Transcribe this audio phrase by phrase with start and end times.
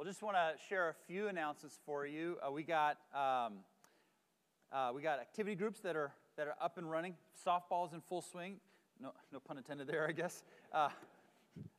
[0.00, 2.38] Well, just want to share a few announcements for you.
[2.40, 3.58] Uh, we got um,
[4.72, 7.16] uh, we got activity groups that are that are up and running.
[7.46, 8.60] Softball's in full swing.
[8.98, 10.42] No, no pun intended there, I guess.
[10.72, 10.88] Uh,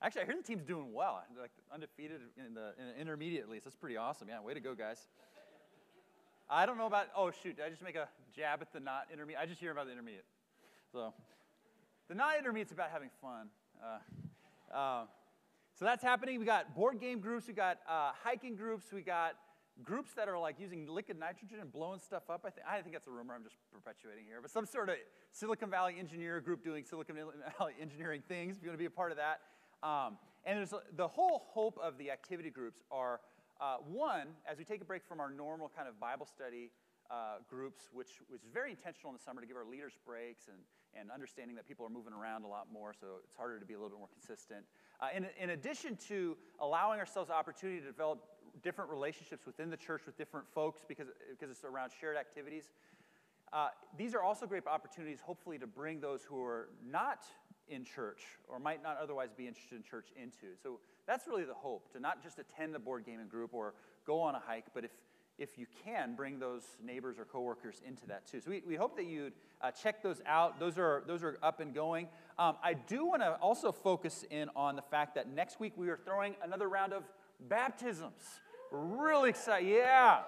[0.03, 1.23] actually, I hear the team's doing well.
[1.33, 3.65] They're like undefeated in the, in the intermediate at least.
[3.65, 4.27] That's pretty awesome.
[4.29, 5.07] Yeah, way to go, guys.
[6.47, 7.07] I don't know about.
[7.17, 7.55] Oh shoot!
[7.55, 9.41] Did I just make a jab at the not intermediate?
[9.41, 10.25] I just hear about the intermediate.
[10.91, 11.11] So,
[12.07, 13.47] the not intermediate's about having fun.
[15.81, 16.37] So that's happening.
[16.37, 19.31] We got board game groups, we got uh, hiking groups, we got
[19.83, 22.41] groups that are like using liquid nitrogen and blowing stuff up.
[22.45, 24.97] I think, I think that's a rumor I'm just perpetuating here, but some sort of
[25.31, 27.15] Silicon Valley engineer group doing Silicon
[27.57, 28.57] Valley engineering things.
[28.57, 29.39] If you want to be a part of that,
[29.81, 33.19] um, and there's the whole hope of the activity groups are
[33.59, 36.69] uh, one, as we take a break from our normal kind of Bible study
[37.09, 40.57] uh, groups, which was very intentional in the summer to give our leaders breaks and,
[40.93, 43.73] and understanding that people are moving around a lot more, so it's harder to be
[43.73, 44.63] a little bit more consistent.
[45.01, 48.19] Uh, in, in addition to allowing ourselves opportunity to develop
[48.61, 52.69] different relationships within the church with different folks because, because it's around shared activities,
[53.51, 57.23] uh, these are also great opportunities, hopefully, to bring those who are not
[57.67, 60.55] in church or might not otherwise be interested in church into.
[60.61, 63.73] So that's really the hope to not just attend a board gaming group or
[64.05, 64.91] go on a hike, but if
[65.41, 68.39] if you can, bring those neighbors or coworkers into that too.
[68.39, 70.59] So we, we hope that you'd uh, check those out.
[70.59, 72.07] Those are, those are up and going.
[72.37, 75.89] Um, I do want to also focus in on the fact that next week we
[75.89, 77.03] are throwing another round of
[77.49, 78.21] baptisms.
[78.71, 79.67] Really excited.
[79.67, 80.19] Yeah.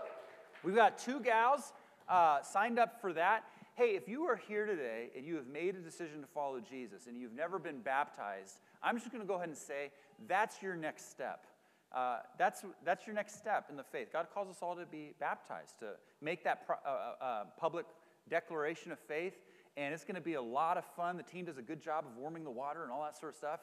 [0.64, 1.74] We've got two gals
[2.10, 3.44] uh, signed up for that.
[3.76, 7.06] Hey, if you are here today and you have made a decision to follow Jesus
[7.06, 9.92] and you've never been baptized, I'm just going to go ahead and say
[10.28, 11.46] that's your next step.
[11.94, 14.10] Uh, that's, that's your next step in the faith.
[14.12, 15.92] God calls us all to be baptized, to
[16.22, 17.86] make that pro- uh, uh, uh public
[18.30, 19.36] declaration of faith.
[19.78, 21.18] And it's going to be a lot of fun.
[21.18, 23.38] The team does a good job of warming the water and all that sort of
[23.38, 23.60] stuff.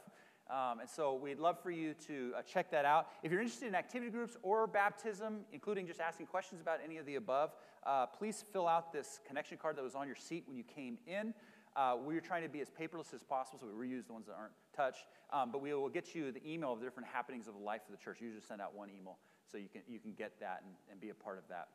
[0.51, 3.09] Um, and so we'd love for you to uh, check that out.
[3.23, 7.07] If you're interested in activity groups or baptism, including just asking questions about any of
[7.07, 7.53] the above,
[7.85, 10.99] uh, please fill out this connection card that was on your seat when you came
[11.07, 11.33] in.
[11.77, 14.35] Uh, we're trying to be as paperless as possible, so we reuse the ones that
[14.37, 15.07] aren't touched.
[15.33, 17.83] Um, but we will get you the email of the different happenings of the life
[17.89, 18.19] of the church.
[18.21, 19.19] You usually send out one email,
[19.51, 21.69] so you can, you can get that and, and be a part of that.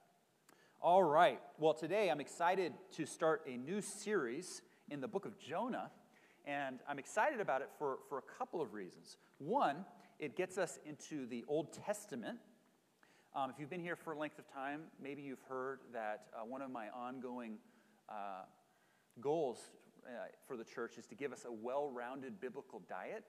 [0.81, 1.39] All right.
[1.57, 4.61] Well, today I'm excited to start a new series
[4.91, 5.89] in the book of Jonah.
[6.45, 9.17] And I'm excited about it for, for a couple of reasons.
[9.39, 9.85] One,
[10.19, 12.37] it gets us into the Old Testament.
[13.35, 16.45] Um, if you've been here for a length of time, maybe you've heard that uh,
[16.45, 17.57] one of my ongoing
[18.07, 18.43] uh,
[19.19, 19.71] goals
[20.05, 23.23] uh, for the church is to give us a well rounded biblical diet.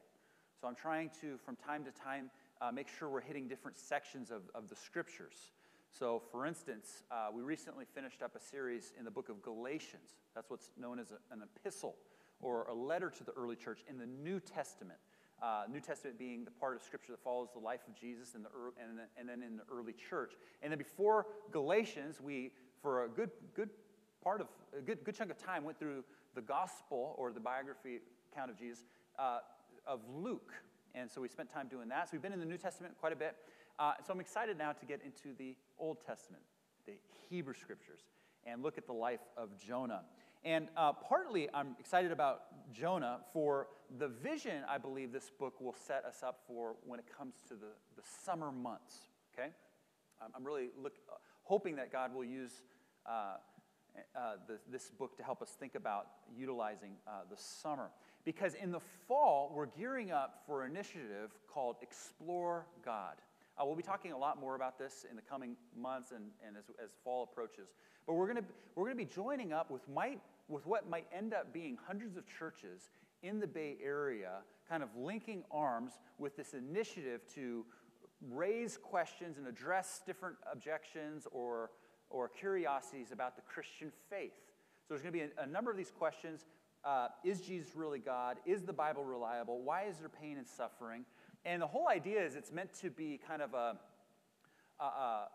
[0.60, 4.30] So I'm trying to, from time to time, uh, make sure we're hitting different sections
[4.30, 5.52] of, of the scriptures.
[5.90, 10.16] So, for instance, uh, we recently finished up a series in the book of Galatians.
[10.34, 11.96] That's what's known as a, an epistle
[12.40, 14.98] or a letter to the early church in the New Testament.
[15.42, 18.42] Uh, New Testament being the part of Scripture that follows the life of Jesus in
[18.42, 18.48] the
[18.82, 20.32] and, then, and then in the early church.
[20.62, 23.68] And then before Galatians, we, for a good, good
[24.22, 26.04] part of a good, good chunk of time, went through
[26.36, 27.98] the gospel or the biography
[28.30, 28.84] account of Jesus
[29.18, 29.38] uh,
[29.86, 30.52] of Luke.
[30.94, 32.08] And so we spent time doing that.
[32.08, 33.34] So we've been in the New Testament quite a bit.
[33.78, 36.42] Uh, so I'm excited now to get into the Old Testament,
[36.86, 36.94] the
[37.28, 38.00] Hebrew scriptures,
[38.46, 40.02] and look at the life of Jonah.
[40.44, 42.42] And uh, partly I'm excited about
[42.72, 43.66] Jonah for
[43.98, 47.54] the vision I believe this book will set us up for when it comes to
[47.54, 49.08] the, the summer months.
[49.34, 49.50] Okay?
[50.34, 52.62] I'm really look, uh, hoping that God will use
[54.16, 57.90] uh, the, this book to help us think about utilizing uh, the summer.
[58.24, 63.14] Because in the fall, we're gearing up for an initiative called Explore God.
[63.58, 66.56] Uh, we'll be talking a lot more about this in the coming months and, and
[66.56, 67.68] as, as fall approaches.
[68.06, 71.52] But we're going we're gonna be joining up with, might, with what might end up
[71.52, 72.90] being hundreds of churches
[73.22, 77.64] in the Bay Area, kind of linking arms with this initiative to
[78.30, 81.70] raise questions and address different objections or
[82.16, 84.32] or curiosities about the Christian faith.
[84.82, 86.46] So there's going to be a, a number of these questions.
[86.84, 88.38] Uh, is Jesus really God?
[88.46, 89.60] Is the Bible reliable?
[89.60, 91.04] Why is there pain and suffering?
[91.44, 93.76] And the whole idea is it's meant to be kind of a,
[94.80, 95.28] a, a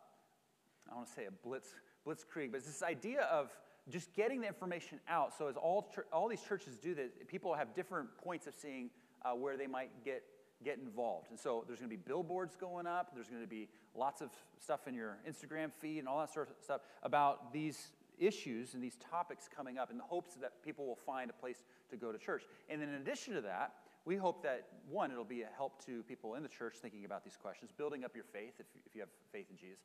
[0.92, 1.70] I want to say a blitz,
[2.08, 3.50] blitzkrieg, but it's this idea of
[3.90, 5.38] just getting the information out.
[5.38, 8.90] So as all, all these churches do that, people have different points of seeing
[9.24, 10.24] uh, where they might get
[10.64, 11.30] get involved.
[11.30, 13.12] And so there's going to be billboards going up.
[13.14, 14.30] There's going to be lots of
[14.60, 18.84] stuff in your Instagram feed and all that sort of stuff about these issues and
[18.84, 22.12] these topics coming up in the hopes that people will find a place to go
[22.12, 22.44] to church.
[22.70, 23.74] And then in addition to that,
[24.06, 27.24] we hope that one, it'll be a help to people in the church thinking about
[27.24, 29.80] these questions, building up your faith if, if you have faith in Jesus.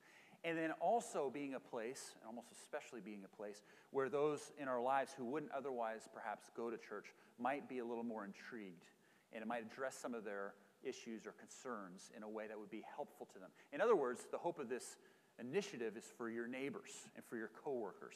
[0.44, 4.69] And then also being a place, and almost especially being a place, where those in
[4.69, 7.06] our lives who wouldn't otherwise perhaps go to church
[7.38, 8.84] might be a little more intrigued
[9.32, 10.55] and it might address some of their
[10.87, 13.50] issues or concerns in a way that would be helpful to them.
[13.73, 14.97] In other words, the hope of this
[15.38, 18.15] initiative is for your neighbors and for your coworkers.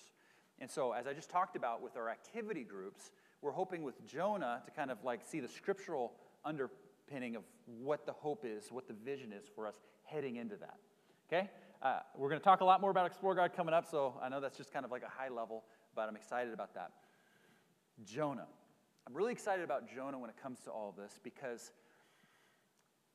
[0.59, 3.13] And so, as I just talked about with our activity groups,
[3.43, 6.13] we're hoping with Jonah to kind of like see the scriptural
[6.45, 10.77] underpinning of what the hope is, what the vision is for us heading into that.
[11.29, 11.51] Okay?
[11.83, 14.29] Uh, we're going to talk a lot more about Explore God coming up, so I
[14.29, 15.65] know that's just kind of like a high level,
[15.95, 16.91] but I'm excited about that.
[18.05, 18.47] Jonah.
[19.07, 21.73] I'm really excited about Jonah when it comes to all of this because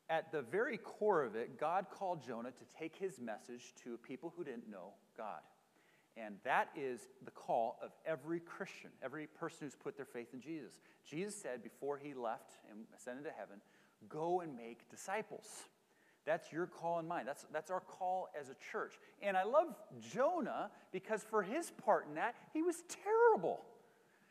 [0.09, 4.33] at the very core of it, God called Jonah to take his message to people
[4.35, 5.39] who didn't know God.
[6.17, 10.39] And that is the call of every Christian, every person who's put their faith in
[10.39, 10.79] Jesus.
[11.09, 13.59] Jesus said before he left and ascended to heaven,
[14.07, 15.63] go and make disciples.
[16.25, 17.25] That's your call and mine.
[17.25, 18.93] That's, that's our call as a church.
[19.21, 19.75] And I love
[20.11, 23.61] Jonah because for his part in that, he was terrible.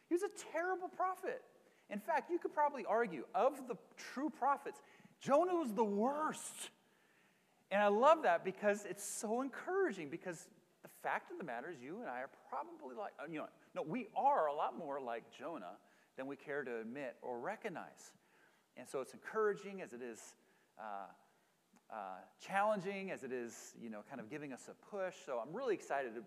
[0.09, 1.43] He was a terrible prophet.
[1.91, 4.81] In fact, you could probably argue of the true prophets,
[5.25, 6.71] Jonah was the worst.
[7.71, 10.49] And I love that because it's so encouraging because
[10.83, 13.83] the fact of the matter is you and I are probably like, you know, no,
[13.83, 15.79] we are a lot more like Jonah
[16.17, 18.13] than we care to admit or recognize.
[18.77, 20.21] And so it's encouraging as it is
[20.79, 21.07] uh,
[21.91, 21.97] uh,
[22.47, 25.15] challenging, as it is, you know, kind of giving us a push.
[25.25, 26.23] So I'm really excited to,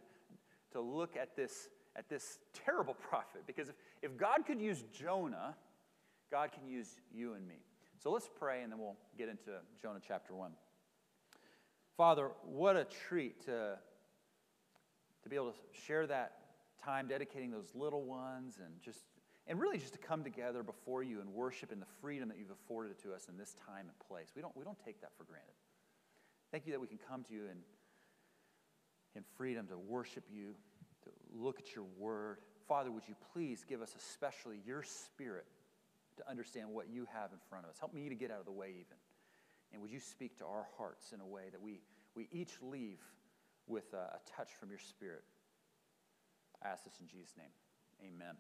[0.74, 5.56] to look at this, at this terrible prophet because if, if God could use Jonah,
[6.32, 7.60] God can use you and me.
[8.02, 9.52] So let's pray and then we'll get into
[9.82, 10.52] Jonah chapter 1.
[11.96, 13.78] Father, what a treat to,
[15.24, 16.34] to be able to share that
[16.84, 19.00] time dedicating those little ones and just
[19.48, 22.52] and really just to come together before you and worship in the freedom that you've
[22.52, 24.28] afforded to us in this time and place.
[24.36, 25.54] We don't, we don't take that for granted.
[26.52, 27.58] Thank you that we can come to you in,
[29.16, 30.54] in freedom to worship you,
[31.04, 32.40] to look at your word.
[32.68, 35.46] Father, would you please give us especially your spirit
[36.18, 37.78] to understand what you have in front of us.
[37.80, 38.98] Help me to get out of the way, even.
[39.72, 41.82] And would you speak to our hearts in a way that we,
[42.16, 43.00] we each leave
[43.68, 45.24] with a, a touch from your spirit?
[46.64, 47.52] I ask this in Jesus' name.
[48.02, 48.36] Amen.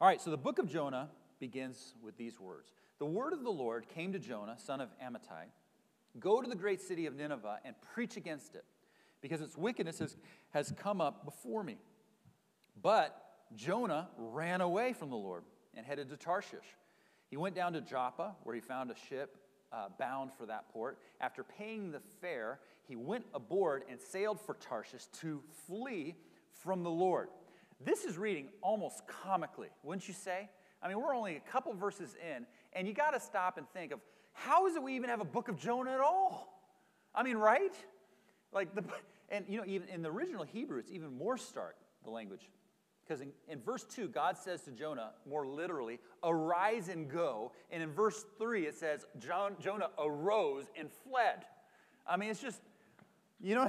[0.00, 3.50] All right, so the book of Jonah begins with these words The word of the
[3.50, 5.46] Lord came to Jonah, son of Amittai
[6.18, 8.64] Go to the great city of Nineveh and preach against it,
[9.20, 10.16] because its wickedness has,
[10.50, 11.76] has come up before me.
[12.82, 13.16] But
[13.54, 15.44] Jonah ran away from the Lord
[15.74, 16.76] and headed to Tarshish.
[17.28, 19.36] He went down to Joppa, where he found a ship
[19.72, 20.98] uh, bound for that port.
[21.20, 22.58] After paying the fare,
[22.88, 26.16] he went aboard and sailed for Tarshish to flee
[26.50, 27.28] from the Lord.
[27.80, 30.48] This is reading almost comically, wouldn't you say?
[30.82, 33.92] I mean, we're only a couple verses in, and you got to stop and think
[33.92, 34.00] of
[34.32, 36.62] how is it we even have a book of Jonah at all?
[37.14, 37.74] I mean, right?
[38.52, 38.84] Like the
[39.28, 42.48] and you know, even in the original Hebrew, it's even more stark, the language.
[43.10, 47.50] Because in, in, verse 2, God says to Jonah, more literally, arise and go.
[47.72, 51.44] And in verse 3, it says, John, Jonah arose and fled.
[52.06, 52.60] I mean, it's just,
[53.40, 53.68] you know,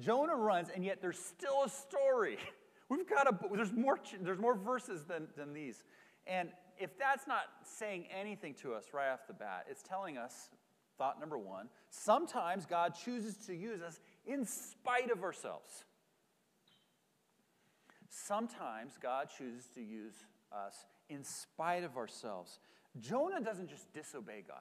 [0.00, 2.36] Jonah runs, and yet there's still a story.
[2.88, 5.84] We've got a, there's more, there's more verses than, than these.
[6.26, 6.48] And
[6.80, 10.50] if that's not saying anything to us right off the bat, it's telling us,
[10.98, 15.84] thought number one, sometimes God chooses to use us in spite of ourselves.
[18.14, 22.58] Sometimes God chooses to use us in spite of ourselves.
[23.00, 24.60] Jonah doesn't just disobey God,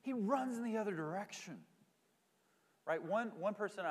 [0.00, 1.58] he runs in the other direction.
[2.86, 3.02] Right?
[3.02, 3.84] One, one person,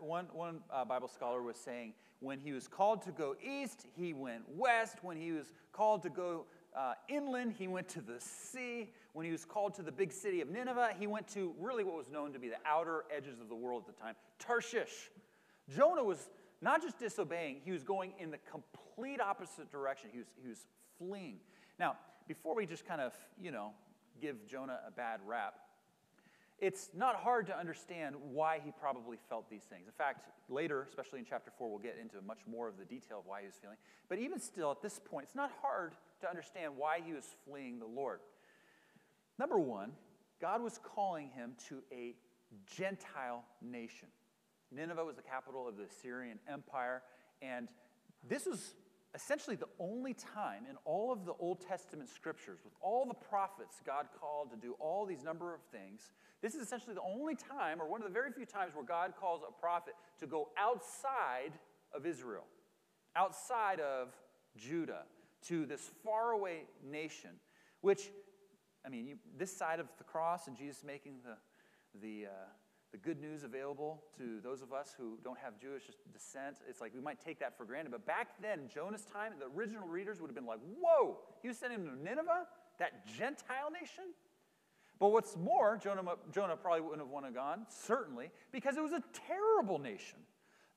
[0.00, 4.12] one, one uh, Bible scholar was saying when he was called to go east, he
[4.12, 4.98] went west.
[5.02, 6.44] When he was called to go
[6.76, 8.92] uh, inland, he went to the sea.
[9.14, 11.96] When he was called to the big city of Nineveh, he went to really what
[11.96, 15.10] was known to be the outer edges of the world at the time, Tarshish.
[15.74, 16.28] Jonah was
[16.60, 20.10] not just disobeying, he was going in the complete opposite direction.
[20.12, 20.66] He was, he was
[20.98, 21.38] fleeing.
[21.78, 21.96] Now,
[22.26, 23.70] before we just kind of, you know,
[24.20, 25.54] give Jonah a bad rap,
[26.58, 29.86] it's not hard to understand why he probably felt these things.
[29.86, 33.18] In fact, later, especially in chapter 4, we'll get into much more of the detail
[33.18, 33.76] of why he was feeling.
[34.08, 37.80] But even still, at this point, it's not hard to understand why he was fleeing
[37.80, 38.20] the Lord.
[39.38, 39.92] Number one,
[40.40, 42.14] God was calling him to a
[42.66, 44.08] Gentile nation.
[44.70, 47.02] Nineveh was the capital of the Assyrian Empire,
[47.42, 47.68] and
[48.26, 48.74] this was
[49.14, 53.80] essentially the only time in all of the Old Testament scriptures, with all the prophets
[53.86, 56.10] God called to do all these number of things,
[56.42, 59.14] this is essentially the only time, or one of the very few times, where God
[59.18, 61.52] calls a prophet to go outside
[61.94, 62.44] of Israel,
[63.16, 64.08] outside of
[64.56, 65.04] Judah,
[65.46, 67.30] to this faraway nation,
[67.82, 68.10] which,
[68.84, 71.36] I mean, you, this side of the cross and Jesus making the,
[72.00, 72.30] the, uh,
[72.94, 75.82] the good news available to those of us who don't have Jewish
[76.12, 76.58] descent.
[76.68, 77.90] It's like we might take that for granted.
[77.90, 81.58] But back then, Jonah's time, the original readers would have been like, whoa, he was
[81.58, 82.46] sending to Nineveh?
[82.78, 84.04] that Gentile nation?
[85.00, 88.92] But what's more, Jonah, Jonah probably wouldn't have wanted to gone, certainly, because it was
[88.92, 90.18] a terrible nation.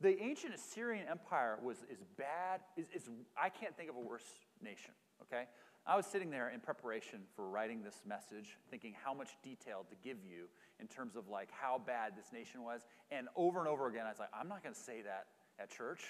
[0.02, 3.10] The ancient Assyrian Empire was as bad, is, is,
[3.40, 4.26] I can't think of a worse
[4.62, 4.92] nation,
[5.24, 5.46] okay?
[5.88, 9.96] I was sitting there in preparation for writing this message, thinking how much detail to
[10.04, 10.50] give you
[10.82, 12.82] in terms of like how bad this nation was.
[13.10, 15.28] And over and over again, I was like, I'm not going to say that
[15.60, 16.04] at church.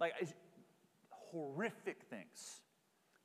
[0.00, 0.12] Like,
[1.10, 2.60] horrific things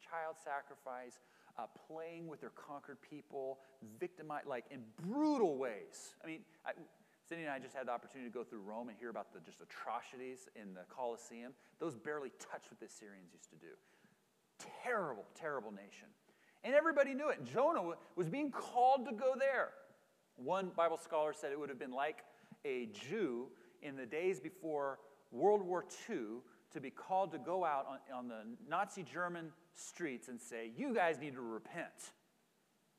[0.09, 1.21] child sacrifice,
[1.57, 3.59] uh, playing with their conquered people,
[3.99, 6.15] victimized, like in brutal ways.
[6.23, 6.71] I mean, I,
[7.27, 9.39] Cindy and I just had the opportunity to go through Rome and hear about the
[9.39, 11.53] just atrocities in the Colosseum.
[11.79, 13.77] Those barely touch what the Syrians used to do.
[14.83, 16.07] Terrible, terrible nation.
[16.63, 17.45] And everybody knew it.
[17.45, 19.69] Jonah was being called to go there.
[20.35, 22.23] One Bible scholar said it would have been like
[22.65, 23.47] a Jew
[23.81, 24.99] in the days before
[25.31, 26.41] World War II
[26.73, 30.93] to be called to go out on, on the Nazi German streets and say, You
[30.93, 32.13] guys need to repent.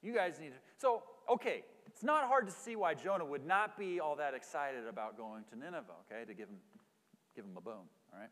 [0.02, 0.58] You guys need to.
[0.78, 4.86] So, okay, it's not hard to see why Jonah would not be all that excited
[4.88, 6.56] about going to Nineveh, okay, to give him,
[7.36, 8.30] give him a bone, all right?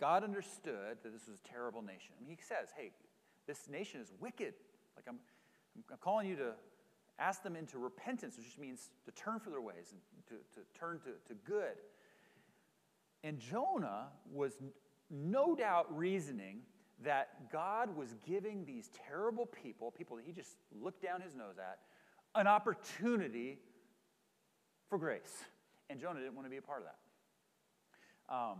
[0.00, 2.14] God understood that this was a terrible nation.
[2.18, 2.90] I mean, he says, hey,
[3.46, 4.54] this nation is wicked.
[4.96, 5.18] Like, I'm,
[5.90, 6.52] I'm calling you to
[7.18, 10.66] ask them into repentance, which just means to turn for their ways and to, to
[10.78, 11.76] turn to, to good.
[13.22, 14.54] And Jonah was
[15.10, 16.62] no doubt reasoning
[17.02, 21.56] that God was giving these terrible people, people that he just looked down his nose
[21.58, 21.78] at,
[22.34, 23.58] an opportunity
[24.88, 25.44] for grace.
[25.88, 28.34] And Jonah didn't want to be a part of that.
[28.34, 28.58] Um,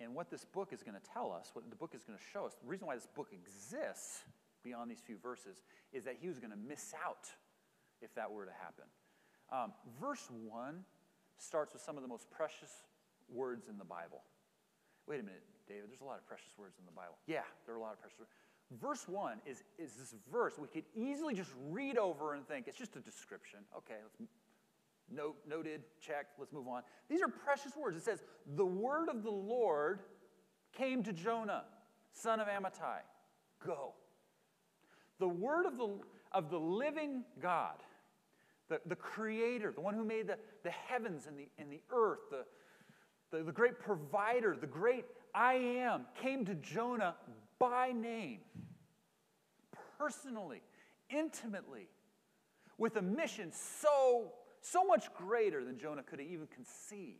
[0.00, 2.24] and what this book is going to tell us, what the book is going to
[2.32, 4.22] show us, the reason why this book exists
[4.62, 5.62] beyond these few verses
[5.92, 7.26] is that he was going to miss out
[8.00, 8.84] if that were to happen.
[9.50, 10.84] Um, verse 1
[11.38, 12.70] starts with some of the most precious
[13.28, 14.22] words in the Bible.
[15.06, 17.16] Wait a minute, David, there's a lot of precious words in the Bible.
[17.26, 18.30] Yeah, there are a lot of precious words.
[18.80, 22.76] Verse 1 is, is this verse we could easily just read over and think it's
[22.76, 23.60] just a description.
[23.74, 24.20] Okay, let's
[25.10, 26.82] Note, noted, check, let's move on.
[27.08, 27.96] These are precious words.
[27.96, 28.22] It says,
[28.56, 30.00] The word of the Lord
[30.76, 31.64] came to Jonah,
[32.12, 33.00] son of Amittai.
[33.64, 33.94] Go.
[35.18, 35.88] The word of the,
[36.32, 37.76] of the living God,
[38.68, 42.20] the, the creator, the one who made the, the heavens and the, and the earth,
[42.30, 42.44] the,
[43.30, 47.16] the, the great provider, the great I am, came to Jonah
[47.58, 48.40] by name,
[49.98, 50.62] personally,
[51.10, 51.88] intimately,
[52.76, 57.18] with a mission so so much greater than Jonah could have even conceived.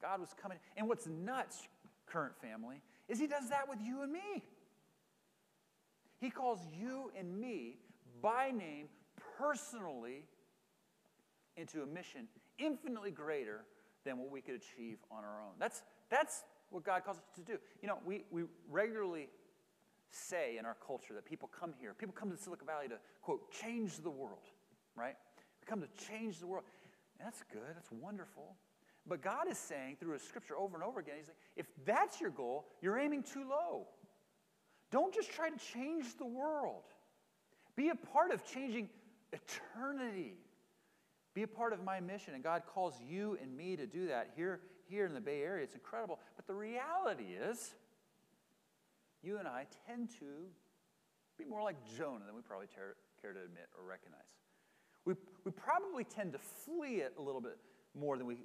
[0.00, 0.58] God was coming.
[0.76, 1.68] And what's nuts,
[2.06, 4.42] current family, is he does that with you and me.
[6.20, 7.76] He calls you and me
[8.22, 8.88] by name
[9.38, 10.24] personally
[11.56, 13.64] into a mission infinitely greater
[14.04, 15.52] than what we could achieve on our own.
[15.58, 17.58] That's, that's what God calls us to do.
[17.82, 19.28] You know, we, we regularly
[20.10, 23.50] say in our culture that people come here, people come to Silicon Valley to, quote,
[23.50, 24.48] change the world,
[24.96, 25.16] right?
[25.64, 26.64] We come to change the world.
[27.18, 28.56] That's good, that's wonderful.
[29.06, 32.20] But God is saying through His scripture over and over again, He's like, if that's
[32.20, 33.86] your goal, you're aiming too low.
[34.90, 36.84] Don't just try to change the world.
[37.76, 38.88] Be a part of changing
[39.32, 40.34] eternity.
[41.32, 42.34] Be a part of my mission.
[42.34, 45.64] And God calls you and me to do that here, here in the Bay Area.
[45.64, 46.20] It's incredible.
[46.36, 47.74] But the reality is,
[49.22, 50.26] you and I tend to
[51.38, 54.20] be more like Jonah than we probably care to admit or recognize
[55.04, 57.58] we, we probably tend to flee it a little bit
[57.98, 58.38] more than we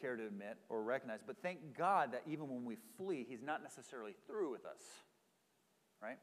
[0.00, 1.20] care to admit or recognize.
[1.26, 4.82] But thank God that even when we flee, He's not necessarily through with us,
[6.02, 6.18] right?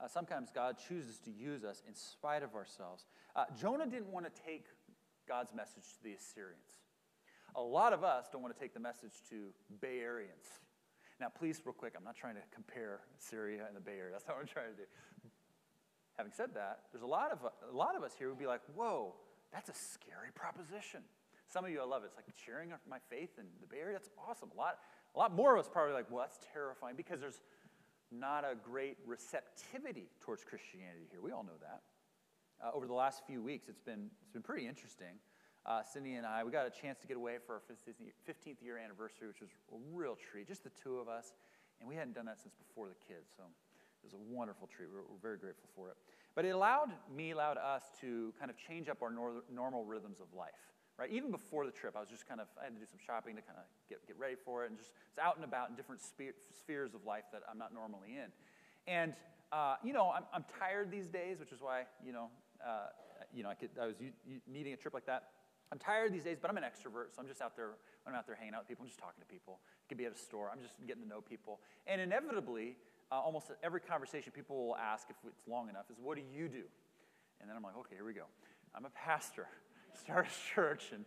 [0.00, 3.04] Uh, sometimes God chooses to use us in spite of ourselves.
[3.36, 4.66] Uh, Jonah didn't want to take
[5.28, 6.80] God's message to the Assyrians.
[7.54, 10.60] A lot of us don't want to take the message to Bay Areans.
[11.20, 14.10] Now, please, real quick, I'm not trying to compare Syria and the Bay Area.
[14.10, 14.88] That's not what I'm trying to do.
[16.22, 18.60] Having said that, there's a lot of, a lot of us here would be like,
[18.76, 19.12] whoa,
[19.52, 21.02] that's a scary proposition.
[21.50, 22.14] Some of you, I love it.
[22.14, 23.98] It's like sharing my faith in the Bay Area.
[23.98, 24.50] That's awesome.
[24.54, 24.78] A lot,
[25.16, 27.42] a lot more of us probably like, well, that's terrifying because there's
[28.12, 31.18] not a great receptivity towards Christianity here.
[31.20, 31.82] We all know that.
[32.62, 35.18] Uh, over the last few weeks, it's been, it's been pretty interesting.
[35.66, 38.78] Uh, Cindy and I, we got a chance to get away for our 15th year
[38.78, 41.34] anniversary, which was a real treat, just the two of us.
[41.80, 43.26] And we hadn't done that since before the kids.
[43.36, 43.42] So
[44.02, 44.88] it was a wonderful treat.
[44.92, 45.96] We're, we're, very grateful for it.
[46.34, 50.18] But it allowed me, allowed us to kind of change up our nor- normal rhythms
[50.20, 50.58] of life.
[50.98, 51.10] Right?
[51.10, 53.36] Even before the trip, I was just kind of, I had to do some shopping
[53.36, 55.76] to kind of get, get ready for it and just it's out and about in
[55.76, 58.28] different spe- spheres of life that I'm not normally in.
[58.86, 59.14] And,
[59.52, 62.28] uh, you know, I'm, I'm tired these days, which is why, you know,
[62.60, 62.88] uh,
[63.32, 63.96] you know, I, could, I was
[64.46, 65.30] needing a trip like that.
[65.72, 67.80] I'm tired these days, but I'm an extrovert, so I'm just out there.
[68.04, 69.60] When I'm out there hanging out with people, I'm just talking to people.
[69.80, 70.50] It could be at a store.
[70.52, 71.60] I'm just getting to know people.
[71.86, 72.76] And inevitably,
[73.12, 76.48] uh, almost every conversation people will ask if it's long enough is, What do you
[76.48, 76.64] do?
[77.40, 78.24] And then I'm like, Okay, here we go.
[78.74, 79.46] I'm a pastor,
[80.00, 80.92] start a church.
[80.92, 81.04] And,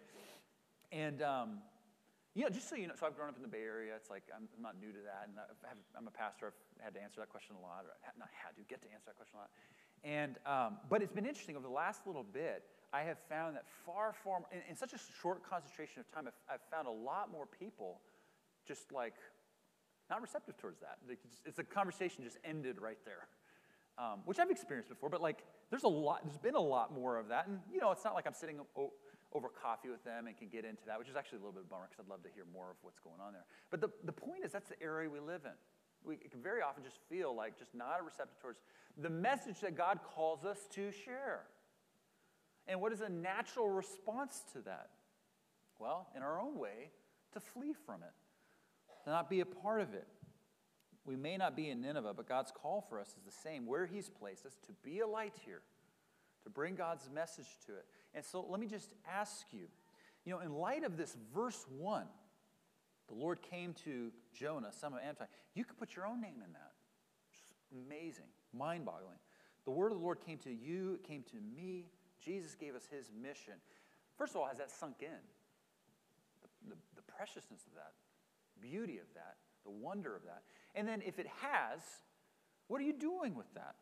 [0.91, 1.50] and um,
[2.35, 3.93] you know, just so you know, so I've grown up in the Bay Area.
[3.95, 5.25] It's like I'm, I'm not new to that.
[5.25, 6.53] And i am a pastor.
[6.53, 9.09] I've had to answer that question a lot, or not had to, get to answer
[9.09, 9.51] that question a lot.
[10.03, 12.63] And, um, but it's been interesting over the last little bit.
[12.93, 16.59] I have found that far, far, in, in such a short concentration of time, I've,
[16.59, 18.01] I've found a lot more people
[18.67, 19.15] just like
[20.09, 20.97] not receptive towards that.
[21.45, 23.27] It's a conversation just ended right there,
[23.97, 25.09] um, which I've experienced before.
[25.09, 26.21] But like, there's a lot.
[26.24, 28.59] There's been a lot more of that, and you know, it's not like I'm sitting
[29.33, 31.62] over coffee with them and can get into that, which is actually a little bit
[31.62, 33.45] of a bummer because I'd love to hear more of what's going on there.
[33.69, 35.57] But the, the point is, that's the area we live in.
[36.03, 38.59] We can very often just feel like just not a receptive towards
[38.97, 41.41] the message that God calls us to share.
[42.67, 44.89] And what is a natural response to that?
[45.79, 46.91] Well, in our own way,
[47.33, 48.13] to flee from it
[49.05, 50.07] to not be a part of it.
[51.05, 53.65] We may not be in Nineveh, but God's call for us is the same.
[53.65, 55.62] Where He's placed us, to be a light here,
[56.43, 57.85] to bring God's message to it.
[58.13, 59.67] And so let me just ask you,
[60.25, 62.05] you know, in light of this verse 1,
[63.07, 65.27] the Lord came to Jonah, son of Amittai.
[65.53, 66.71] You could put your own name in that.
[67.88, 69.19] Amazing, mind boggling.
[69.65, 71.85] The word of the Lord came to you, it came to me.
[72.24, 73.53] Jesus gave us his mission.
[74.17, 75.21] First of all, has that sunk in?
[76.41, 77.75] The, the, the preciousness of
[78.62, 80.43] beauty of that, the wonder of that.
[80.74, 81.79] And then if it has,
[82.67, 83.75] what are you doing with that?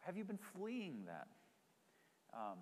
[0.00, 1.28] Have you been fleeing that?
[2.34, 2.58] Um,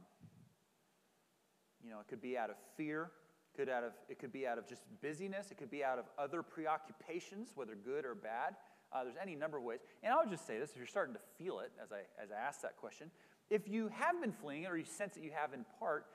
[1.82, 3.10] you know, it could be out of fear.
[3.56, 5.50] Could out of, it could be out of just busyness.
[5.50, 8.56] It could be out of other preoccupations, whether good or bad.
[8.92, 9.80] Uh, there's any number of ways.
[10.02, 12.36] And I'll just say this if you're starting to feel it as I, as I
[12.36, 13.10] ask that question,
[13.48, 16.06] if you have been fleeing it or you sense that you have in part,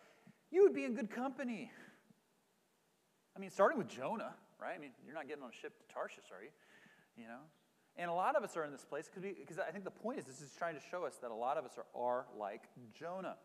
[0.51, 1.71] you would be in good company.
[3.35, 4.75] I mean, starting with Jonah, right?
[4.75, 6.51] I mean, you're not getting on a ship to Tarshish, are you?
[7.17, 7.39] You know?
[7.97, 10.25] And a lot of us are in this place because I think the point is
[10.25, 12.63] this is trying to show us that a lot of us are, are like
[12.97, 13.35] Jonah.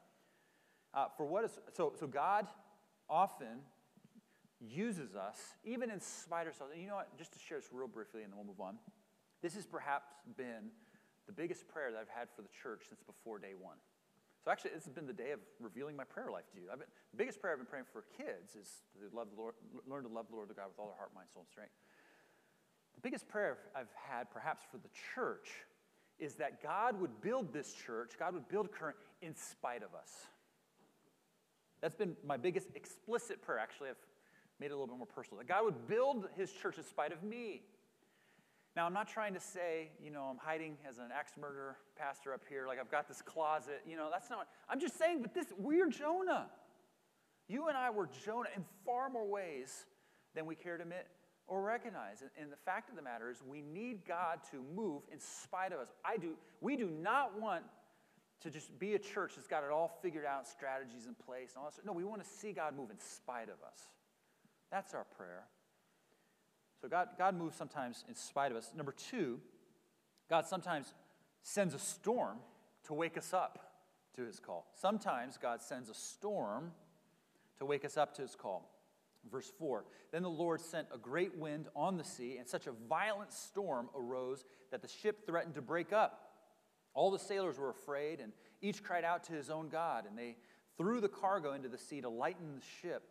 [0.95, 1.93] Uh, for what is so?
[1.99, 2.47] So God
[3.11, 3.61] often
[4.61, 6.73] uses us, even in spite of ourselves.
[6.73, 7.17] And you know what?
[7.19, 8.79] Just to share this real briefly, and then we'll move on.
[9.43, 10.71] This has perhaps been
[11.27, 13.77] the biggest prayer that I've had for the church since before day one.
[14.47, 16.69] So actually, this has been the day of revealing my prayer life to you.
[16.73, 19.55] I've been, the biggest prayer I've been praying for kids is to love the Lord,
[19.91, 21.73] learn to love the Lord, the God, with all their heart, mind, soul, and strength.
[22.95, 25.51] The biggest prayer I've had, perhaps for the church,
[26.21, 30.13] is that God would build this church, God would build Current in spite of us.
[31.83, 33.59] That's been my biggest explicit prayer.
[33.59, 34.07] Actually, I've
[34.61, 35.39] made it a little bit more personal.
[35.39, 37.63] That God would build his church in spite of me.
[38.77, 42.35] Now, I'm not trying to say, you know, I'm hiding as an axe murderer pastor
[42.35, 43.81] up here, like I've got this closet.
[43.89, 46.51] You know, that's not, I'm just saying, but this, we're Jonah.
[47.49, 49.87] You and I were Jonah in far more ways
[50.35, 51.07] than we care to admit
[51.47, 52.21] or recognize.
[52.21, 55.73] And, and the fact of the matter is, we need God to move in spite
[55.73, 55.89] of us.
[56.05, 57.63] I do, we do not want
[58.43, 61.65] to just be a church that's got it all figured out, strategies in place, and
[61.65, 61.87] all that.
[61.87, 63.87] No, we want to see God move in spite of us.
[64.71, 65.45] That's our prayer.
[66.89, 68.71] God, God moves sometimes in spite of us.
[68.77, 69.41] Number two,
[70.29, 70.93] God sometimes
[71.43, 72.39] sends a storm
[72.85, 73.73] to wake us up
[74.17, 74.67] to his call.
[74.75, 76.73] Sometimes God sends a storm
[77.59, 78.71] to wake us up to his call.
[79.31, 82.73] Verse 4 Then the Lord sent a great wind on the sea, and such a
[82.89, 86.23] violent storm arose that the ship threatened to break up.
[86.95, 90.37] All the sailors were afraid, and each cried out to his own God, and they
[90.79, 93.03] threw the cargo into the sea to lighten the ship.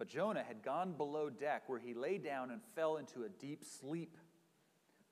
[0.00, 3.62] But Jonah had gone below deck where he lay down and fell into a deep
[3.62, 4.16] sleep.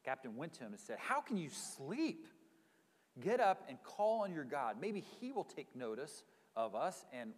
[0.02, 2.26] The captain went to him and said, How can you sleep?
[3.20, 4.76] Get up and call on your God.
[4.80, 6.22] Maybe he will take notice
[6.56, 7.32] of us and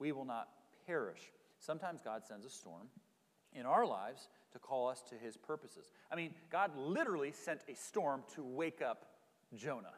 [0.00, 0.48] we will not
[0.88, 1.20] perish.
[1.60, 2.88] Sometimes God sends a storm
[3.52, 5.92] in our lives to call us to his purposes.
[6.10, 9.06] I mean, God literally sent a storm to wake up
[9.54, 9.94] Jonah,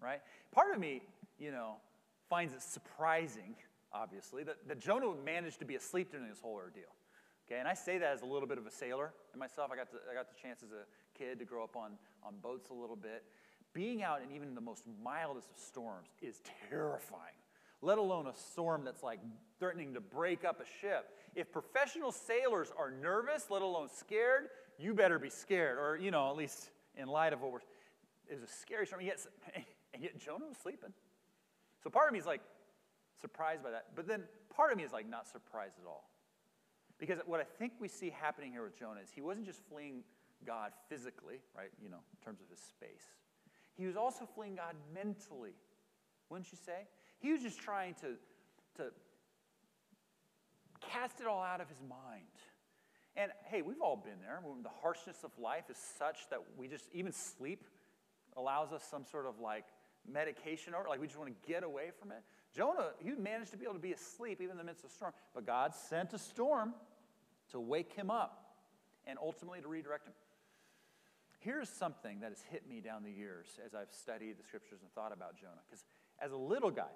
[0.00, 0.20] right?
[0.52, 1.02] Part of me,
[1.36, 1.78] you know,
[2.30, 3.56] finds it surprising
[3.94, 6.92] obviously, that, that Jonah managed to be asleep during this whole ordeal.
[7.46, 9.12] Okay, and I say that as a little bit of a sailor.
[9.32, 10.84] And myself, I got, to, I got the chance as a
[11.18, 13.22] kid to grow up on, on boats a little bit.
[13.74, 17.34] Being out in even the most mildest of storms is terrifying,
[17.82, 19.20] let alone a storm that's like
[19.58, 21.10] threatening to break up a ship.
[21.34, 26.30] If professional sailors are nervous, let alone scared, you better be scared, or, you know,
[26.30, 27.60] at least in light of what we're.
[28.30, 29.26] It was a scary storm, and yet,
[29.92, 30.92] and yet Jonah was sleeping.
[31.82, 32.40] So part of me is like,
[33.24, 33.86] surprised by that.
[33.96, 36.04] But then part of me is like not surprised at all.
[36.98, 40.04] Because what I think we see happening here with Jonah is he wasn't just fleeing
[40.46, 43.06] God physically, right, you know, in terms of his space.
[43.76, 45.54] He was also fleeing God mentally,
[46.28, 46.86] wouldn't you say?
[47.18, 48.10] He was just trying to,
[48.76, 48.90] to
[50.80, 52.28] cast it all out of his mind
[53.16, 54.40] And hey, we've all been there.
[54.42, 57.64] When the harshness of life is such that we just, even sleep
[58.36, 59.64] allows us some sort of like
[60.10, 62.22] medication or like we just want to get away from it.
[62.54, 64.92] Jonah, he managed to be able to be asleep even in the midst of a
[64.92, 66.74] storm, but God sent a storm
[67.50, 68.56] to wake him up
[69.06, 70.14] and ultimately to redirect him.
[71.40, 74.90] Here's something that has hit me down the years as I've studied the scriptures and
[74.92, 75.60] thought about Jonah.
[75.68, 75.84] Because
[76.18, 76.92] as a little guy,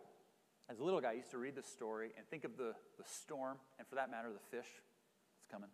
[0.70, 3.04] as a little guy, I used to read this story and think of the, the
[3.04, 4.68] storm, and for that matter, the fish
[5.36, 5.68] that's coming.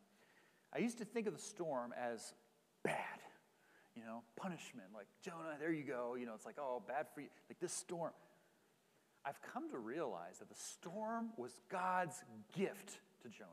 [0.73, 2.33] I used to think of the storm as
[2.83, 3.21] bad,
[3.95, 4.89] you know, punishment.
[4.93, 6.17] Like, Jonah, there you go.
[6.19, 7.29] You know, it's like, oh, bad for you.
[7.49, 8.13] Like this storm.
[9.27, 12.23] I've come to realize that the storm was God's
[12.57, 13.49] gift to Jonah.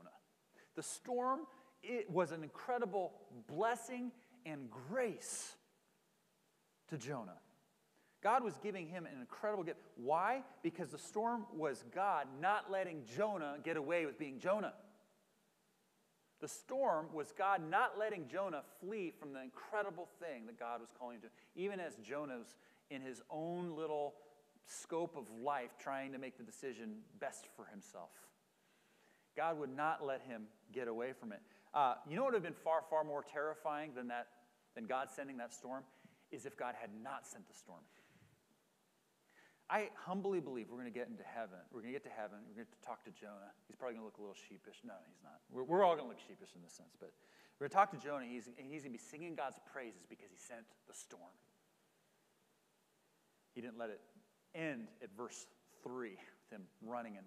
[0.74, 1.40] The storm,
[1.82, 3.12] it was an incredible
[3.48, 4.12] blessing
[4.44, 5.54] and grace
[6.88, 7.38] to Jonah.
[8.22, 9.80] God was giving him an incredible gift.
[9.96, 10.42] Why?
[10.62, 14.74] Because the storm was God not letting Jonah get away with being Jonah.
[16.40, 20.90] The storm was God not letting Jonah flee from the incredible thing that God was
[20.98, 22.54] calling him to, even as Jonah's
[22.90, 24.14] in his own little
[24.66, 28.10] scope of life trying to make the decision best for himself.
[29.36, 31.40] God would not let him get away from it.
[31.74, 34.26] Uh, you know what would have been far, far more terrifying than, that,
[34.74, 35.84] than God sending that storm?
[36.30, 37.84] Is if God had not sent the storm.
[39.68, 41.60] I humbly believe we're going to get into heaven.
[41.72, 42.44] We're going to get to heaven.
[42.48, 43.56] We're going to talk to Jonah.
[43.68, 44.84] He's probably going to look a little sheepish.
[44.84, 45.40] No, he's not.
[45.48, 46.92] We're, we're all going to look sheepish in this sense.
[47.00, 47.16] But
[47.56, 48.28] we're going to talk to Jonah.
[48.28, 51.32] He's, he's going to be singing God's praises because he sent the storm.
[53.56, 54.00] He didn't let it
[54.54, 55.46] end at verse
[55.82, 57.26] 3 with him running and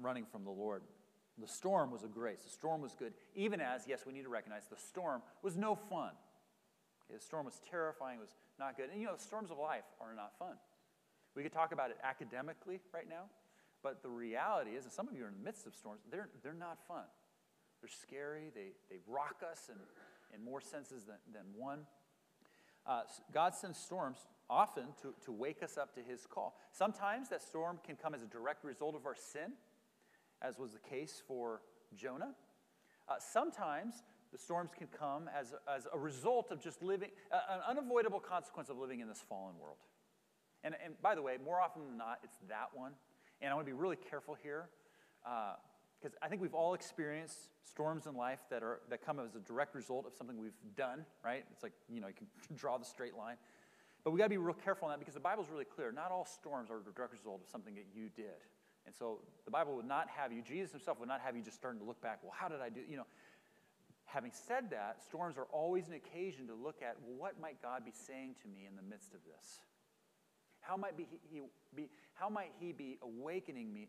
[0.00, 0.82] running from the Lord.
[1.38, 2.42] The storm was a grace.
[2.44, 5.74] The storm was good, even as, yes, we need to recognize the storm was no
[5.74, 6.12] fun.
[7.04, 8.88] Okay, the storm was terrifying, it was not good.
[8.90, 10.56] And you know, storms of life are not fun.
[11.34, 13.24] We could talk about it academically right now,
[13.82, 16.30] but the reality is, and some of you are in the midst of storms, they're,
[16.42, 17.04] they're not fun.
[17.82, 19.76] They're scary, they, they rock us in,
[20.34, 21.80] in more senses than, than one.
[22.86, 23.02] Uh,
[23.34, 26.56] God sends storms often to, to wake us up to his call.
[26.72, 29.52] Sometimes that storm can come as a direct result of our sin,
[30.42, 31.62] as was the case for
[31.94, 32.34] Jonah.
[33.08, 37.60] Uh, sometimes the storms can come as, as a result of just living, uh, an
[37.68, 39.78] unavoidable consequence of living in this fallen world.
[40.64, 42.92] And, and by the way, more often than not, it's that one.
[43.40, 44.68] And I want to be really careful here
[45.22, 49.34] because uh, I think we've all experienced storms in life that, are, that come as
[49.34, 51.44] a direct result of something we've done, right?
[51.52, 53.36] It's like, you know, you can draw the straight line.
[54.06, 55.90] But we got to be real careful on that because the Bible's really clear.
[55.90, 58.38] Not all storms are a direct result of something that you did.
[58.86, 61.56] And so the Bible would not have you, Jesus himself would not have you just
[61.56, 62.82] starting to look back, well, how did I do?
[62.88, 63.06] You know,
[64.04, 67.84] having said that, storms are always an occasion to look at, well, what might God
[67.84, 69.58] be saying to me in the midst of this?
[70.60, 71.42] How might, be, he,
[71.74, 73.88] be, how might he be awakening me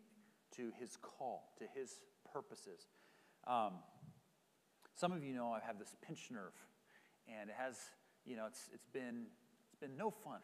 [0.55, 1.99] to his call, to his
[2.33, 2.87] purposes?
[3.45, 3.73] Um,
[4.95, 6.57] some of you know I have this pinched nerve,
[7.27, 7.77] and it has,
[8.25, 9.27] you know, it's, it's been,
[9.77, 10.41] it's been no fun.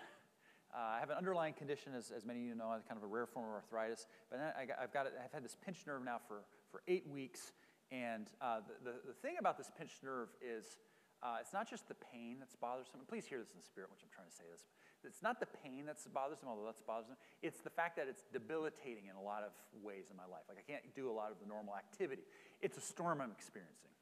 [0.69, 3.09] Uh, I have an underlying condition, as, as many of you know, kind of a
[3.09, 4.05] rare form of arthritis.
[4.29, 7.53] But I, have got it, I've had this pinched nerve now for, for eight weeks.
[7.89, 10.77] And uh, the, the, the, thing about this pinched nerve is
[11.21, 13.01] uh, it's not just the pain that's bothersome.
[13.09, 14.65] Please hear this in spirit, which I'm trying to say this.
[15.01, 17.17] It's not the pain that's bothersome, although that's bothersome.
[17.41, 20.45] It's the fact that it's debilitating in a lot of ways in my life.
[20.45, 22.21] Like I can't do a lot of the normal activity.
[22.61, 23.93] It's a storm I'm experiencing.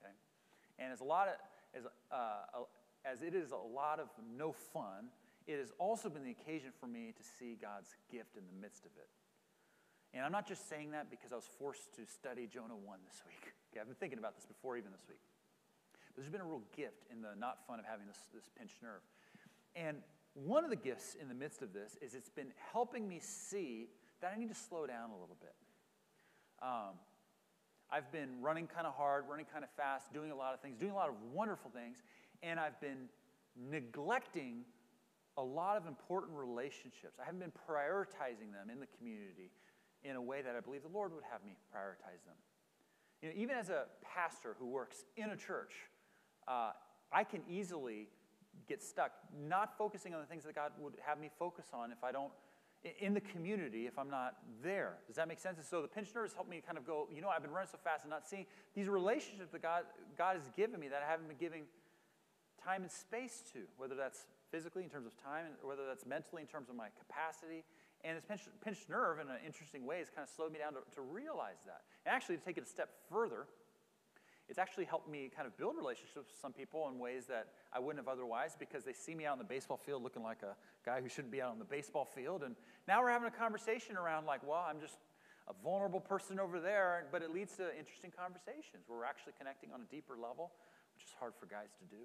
[0.00, 0.12] Okay,
[0.80, 1.36] and as a lot of
[1.76, 2.64] as uh,
[3.10, 5.08] as it is a lot of no fun,
[5.46, 8.84] it has also been the occasion for me to see God's gift in the midst
[8.84, 9.08] of it.
[10.12, 13.22] And I'm not just saying that because I was forced to study Jonah 1 this
[13.26, 13.52] week.
[13.68, 15.20] Okay, I've been thinking about this before even this week.
[16.16, 18.82] But there's been a real gift in the not fun of having this, this pinched
[18.82, 19.04] nerve.
[19.76, 19.98] And
[20.32, 23.88] one of the gifts in the midst of this is it's been helping me see
[24.22, 25.52] that I need to slow down a little bit.
[26.62, 26.96] Um,
[27.90, 30.76] I've been running kind of hard, running kind of fast, doing a lot of things,
[30.78, 32.02] doing a lot of wonderful things,
[32.42, 33.08] and I've been
[33.70, 34.64] neglecting
[35.36, 37.18] a lot of important relationships.
[37.20, 39.50] I haven't been prioritizing them in the community
[40.04, 42.36] in a way that I believe the Lord would have me prioritize them.
[43.22, 45.72] You know, even as a pastor who works in a church,
[46.46, 46.70] uh,
[47.12, 48.08] I can easily
[48.68, 49.12] get stuck,
[49.48, 52.32] not focusing on the things that God would have me focus on if I don't,
[53.00, 54.98] in the community, if I'm not there.
[55.06, 55.58] Does that make sense?
[55.58, 57.78] And so the nerves helped me kind of go, you know, I've been running so
[57.82, 59.82] fast and not seeing these relationships that God,
[60.16, 61.62] God has given me that I haven't been giving
[62.62, 66.42] time and space to, whether that's physically in terms of time, or whether that's mentally
[66.42, 67.64] in terms of my capacity.
[68.04, 70.74] And this pinched, pinched nerve, in an interesting way, has kind of slowed me down
[70.74, 71.82] to, to realize that.
[72.06, 73.46] And actually, to take it a step further,
[74.48, 77.78] it's actually helped me kind of build relationships with some people in ways that I
[77.80, 80.56] wouldn't have otherwise because they see me out on the baseball field looking like a
[80.86, 82.42] guy who shouldn't be out on the baseball field.
[82.42, 84.96] And now we're having a conversation around, like, well, I'm just
[85.48, 89.72] a vulnerable person over there, but it leads to interesting conversations where we're actually connecting
[89.72, 90.52] on a deeper level,
[90.94, 92.04] which is hard for guys to do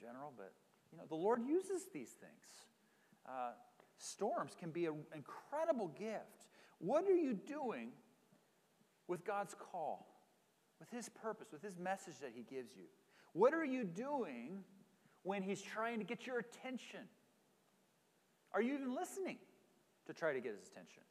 [0.00, 0.32] general.
[0.36, 0.52] But,
[0.92, 2.66] you know, the Lord uses these things.
[3.26, 3.52] Uh,
[3.98, 6.46] storms can be an incredible gift.
[6.78, 7.90] What are you doing
[9.06, 10.06] with God's call,
[10.78, 12.84] with His purpose, with His message that He gives you?
[13.32, 14.64] What are you doing
[15.22, 17.00] when He's trying to get your attention?
[18.52, 19.38] Are you even listening
[20.06, 21.02] to try to get His attention?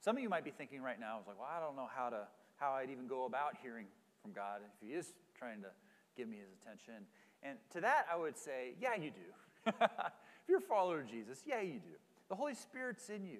[0.00, 1.88] Some of you might be thinking right now, I was like, well, I don't know
[1.94, 2.26] how to
[2.56, 3.86] how I'd even go about hearing
[4.20, 5.68] from God if He is trying to
[6.16, 7.06] give me His attention.
[7.42, 9.72] And to that, I would say, yeah, you do.
[9.80, 11.96] if you're a follower of Jesus, yeah, you do.
[12.28, 13.38] The Holy Spirit's in you.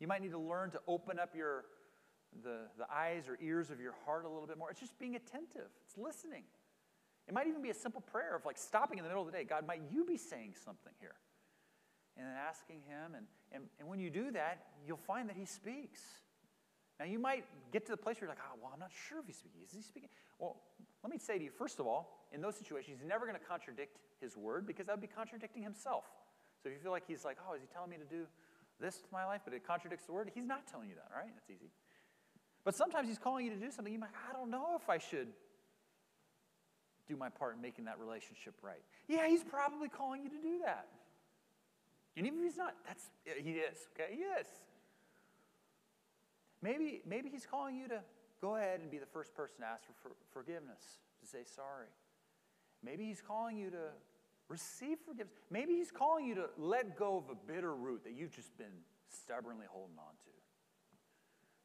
[0.00, 1.64] You might need to learn to open up your
[2.42, 4.70] the, the eyes or ears of your heart a little bit more.
[4.70, 5.70] It's just being attentive.
[5.86, 6.42] It's listening.
[7.28, 9.36] It might even be a simple prayer of like stopping in the middle of the
[9.36, 9.44] day.
[9.44, 11.14] God, might you be saying something here?
[12.16, 13.14] And then asking Him.
[13.16, 16.00] And, and, and when you do that, you'll find that He speaks.
[17.00, 19.18] Now, you might get to the place where you're like, oh, well, I'm not sure
[19.18, 19.60] if He's speaking.
[19.64, 20.08] Is He speaking?
[20.38, 20.56] Well,
[21.02, 23.46] let me say to you, first of all, in those situations, He's never going to
[23.46, 26.04] contradict His word because that would be contradicting Himself.
[26.62, 28.26] So if you feel like He's like, oh, is He telling me to do
[28.80, 31.30] this to my life, but it contradicts the word, He's not telling you that, right?
[31.32, 31.70] That's easy.
[32.64, 33.92] But sometimes He's calling you to do something.
[33.92, 35.28] You're like, I don't know if I should
[37.06, 38.82] do my part in making that relationship right.
[39.06, 40.88] Yeah, He's probably calling you to do that.
[42.16, 44.12] And even if He's not, that's He is, okay?
[44.12, 44.46] He is.
[46.62, 48.00] Maybe, maybe He's calling you to
[48.40, 51.88] go ahead and be the first person to ask for, for forgiveness, to say sorry.
[52.84, 53.94] Maybe He's calling you to
[54.48, 55.34] receive forgiveness.
[55.50, 58.84] Maybe He's calling you to let go of a bitter root that you've just been
[59.08, 60.34] stubbornly holding on to.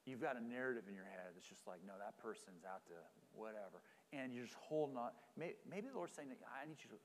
[0.05, 2.97] You've got a narrative in your head that's just like, no, that person's out to
[3.38, 3.86] whatever.
[4.10, 5.12] And you're just holding on.
[5.38, 6.99] Maybe the Lord's saying that I need you to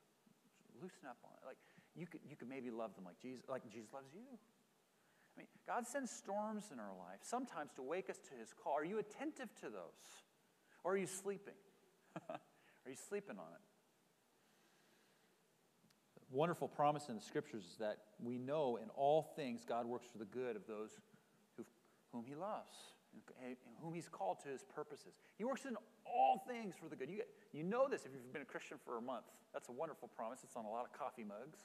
[0.81, 1.44] loosen up on it.
[1.44, 1.61] Like
[1.92, 4.24] you could, you could maybe love them like Jesus, like Jesus loves you.
[4.24, 8.72] I mean, God sends storms in our life, sometimes to wake us to his call.
[8.72, 10.07] Are you attentive to those?
[10.85, 11.59] Or are you sleeping?
[12.31, 13.64] are you sleeping on it?
[16.35, 20.18] Wonderful promise in the scriptures is that we know in all things God works for
[20.18, 20.90] the good of those
[22.12, 22.73] whom he loves
[23.83, 25.14] whom he's called to his purposes.
[25.38, 27.11] He works in all things for the good.
[27.11, 29.25] You, you know this if you've been a Christian for a month.
[29.53, 30.40] That's a wonderful promise.
[30.42, 31.59] It's on a lot of coffee mugs.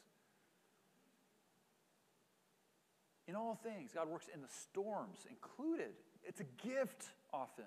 [3.28, 5.92] In all things, God works in the storms included.
[6.24, 7.66] It's a gift often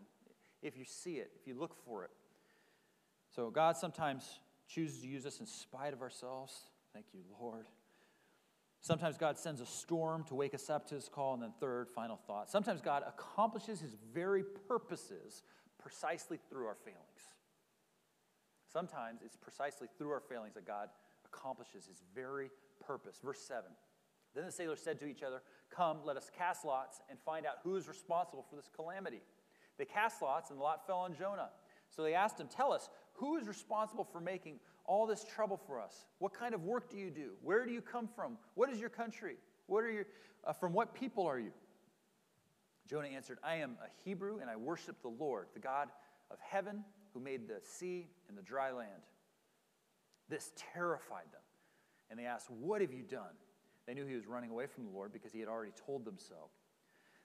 [0.61, 2.11] if you see it, if you look for it.
[3.35, 6.53] So God sometimes chooses to use us in spite of ourselves.
[6.93, 7.67] Thank you, Lord.
[8.81, 11.35] Sometimes God sends a storm to wake us up to his call.
[11.35, 12.51] And then, third, final thought.
[12.51, 15.43] Sometimes God accomplishes his very purposes
[15.79, 16.99] precisely through our failings.
[18.73, 20.89] Sometimes it's precisely through our failings that God
[21.25, 22.51] accomplishes his very
[22.85, 23.21] purpose.
[23.23, 23.71] Verse 7.
[24.35, 27.57] Then the sailors said to each other, Come, let us cast lots and find out
[27.63, 29.21] who is responsible for this calamity.
[29.79, 31.51] They cast lots, and the lot fell on Jonah.
[31.91, 35.81] So they asked him, Tell us, who is responsible for making all this trouble for
[35.81, 36.07] us?
[36.19, 37.33] What kind of work do you do?
[37.43, 38.39] Where do you come from?
[38.55, 39.37] What is your country?
[39.67, 40.07] What are your,
[40.45, 41.53] uh, from what people are you?
[42.89, 45.89] Jonah answered, I am a Hebrew and I worship the Lord, the God
[46.31, 49.03] of heaven who made the sea and the dry land.
[50.29, 51.41] This terrified them.
[52.11, 53.35] And they asked, What have you done?
[53.87, 56.17] They knew he was running away from the Lord because he had already told them
[56.17, 56.51] so.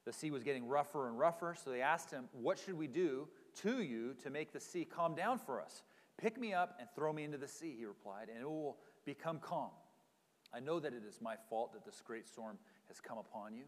[0.06, 3.28] The sea was getting rougher and rougher, so they asked him, What should we do
[3.62, 5.84] to you to make the sea calm down for us?
[6.18, 9.40] Pick me up and throw me into the sea, he replied, and it will become
[9.40, 9.72] calm.
[10.54, 13.64] I know that it is my fault that this great storm has come upon you.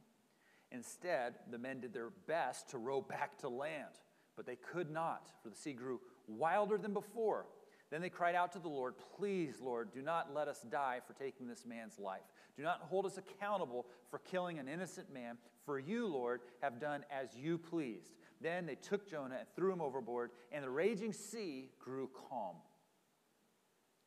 [0.72, 4.00] Instead, the men did their best to row back to land,
[4.36, 7.46] but they could not, for the sea grew wilder than before.
[7.92, 11.14] Then they cried out to the Lord, Please, Lord, do not let us die for
[11.14, 12.22] taking this man's life.
[12.56, 17.04] Do not hold us accountable for killing an innocent man, for you, Lord, have done
[17.12, 18.14] as you pleased.
[18.42, 22.56] Then they took Jonah and threw him overboard, and the raging sea grew calm.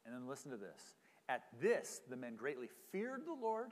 [0.05, 0.95] And then listen to this.
[1.29, 3.71] At this, the men greatly feared the Lord,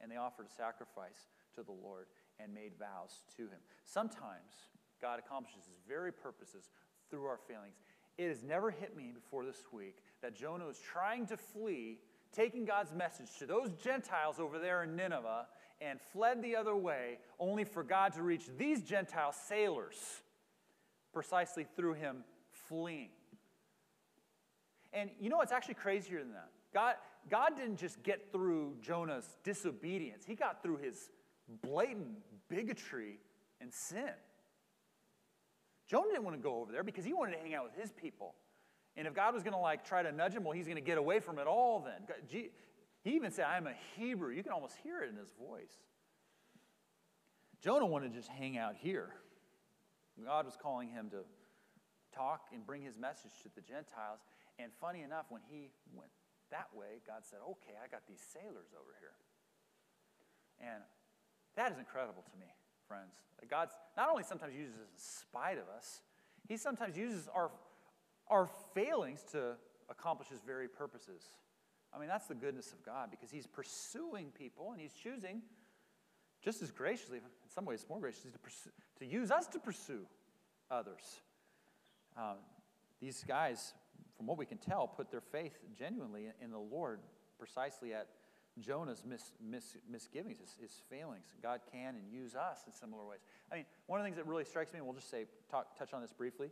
[0.00, 2.06] and they offered a sacrifice to the Lord
[2.38, 3.58] and made vows to him.
[3.84, 4.68] Sometimes
[5.02, 6.70] God accomplishes his very purposes
[7.10, 7.76] through our failings.
[8.16, 11.98] It has never hit me before this week that Jonah was trying to flee,
[12.32, 15.46] taking God's message to those Gentiles over there in Nineveh,
[15.80, 19.96] and fled the other way, only for God to reach these Gentile sailors
[21.12, 22.24] precisely through him
[22.68, 23.10] fleeing.
[24.92, 26.50] And you know what's actually crazier than that?
[26.72, 26.94] God,
[27.28, 31.10] God didn't just get through Jonah's disobedience, he got through his
[31.62, 33.18] blatant bigotry
[33.60, 34.10] and sin.
[35.88, 37.90] Jonah didn't want to go over there because he wanted to hang out with his
[37.90, 38.34] people.
[38.96, 40.82] And if God was going to like try to nudge him, well, he's going to
[40.82, 42.06] get away from it all then.
[43.02, 44.32] He even said, I'm a Hebrew.
[44.32, 45.72] You can almost hear it in his voice.
[47.62, 49.10] Jonah wanted to just hang out here.
[50.24, 51.24] God was calling him to
[52.14, 54.20] talk and bring his message to the Gentiles.
[54.58, 56.10] And funny enough, when he went
[56.50, 59.16] that way, God said, Okay, I got these sailors over here.
[60.60, 60.82] And
[61.56, 62.46] that is incredible to me,
[62.86, 63.14] friends.
[63.48, 66.02] God not only sometimes uses us in spite of us,
[66.48, 67.50] He sometimes uses our,
[68.28, 69.54] our failings to
[69.88, 71.22] accomplish His very purposes.
[71.92, 75.42] I mean, that's the goodness of God because He's pursuing people and He's choosing,
[76.42, 80.06] just as graciously, in some ways more graciously, to, pursue, to use us to pursue
[80.70, 81.20] others.
[82.16, 82.36] Um,
[83.00, 83.74] these guys,
[84.16, 87.00] from what we can tell, put their faith genuinely in the Lord
[87.38, 88.06] precisely at
[88.58, 91.24] Jonah's mis, mis, misgivings, his, his, failings.
[91.42, 93.20] God can and use us in similar ways.
[93.50, 95.78] I mean, one of the things that really strikes me, and we'll just say, talk,
[95.78, 96.50] touch on this briefly,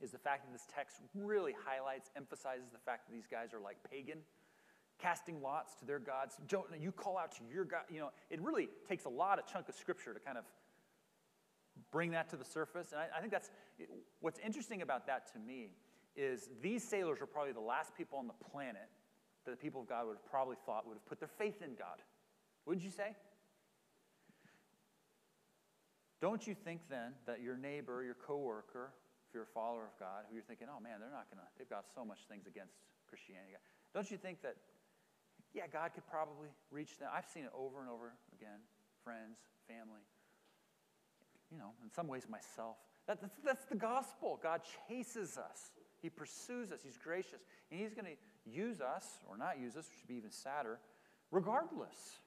[0.00, 3.60] is the fact that this text really highlights, emphasizes the fact that these guys are
[3.60, 4.18] like pagan,
[5.00, 6.36] casting lots to their gods.
[6.80, 7.82] You call out to your God.
[7.90, 10.44] You know, it really takes a lot of chunk of scripture to kind of
[11.90, 12.92] bring that to the surface.
[12.92, 13.50] And I, I think that's
[14.20, 15.70] what's interesting about that to me
[16.16, 18.88] is these sailors are probably the last people on the planet
[19.44, 21.74] that the people of God would have probably thought would have put their faith in
[21.78, 22.02] God.
[22.66, 23.14] Wouldn't you say?
[26.20, 28.90] Don't you think then that your neighbor, your coworker,
[29.28, 31.70] if you're a follower of God, who you're thinking, oh man, they're not to, they've
[31.70, 32.74] got so much things against
[33.08, 33.54] Christianity.
[33.94, 34.56] Don't you think that,
[35.58, 37.08] yeah, God could probably reach them?
[37.12, 38.62] I've seen it over and over again
[39.02, 40.06] friends, family,
[41.50, 42.76] you know, in some ways myself.
[43.06, 44.38] That, that's, that's the gospel.
[44.40, 47.40] God chases us, He pursues us, He's gracious,
[47.70, 48.16] and He's going to
[48.48, 50.78] use us or not use us, which should be even sadder,
[51.32, 52.20] regardless.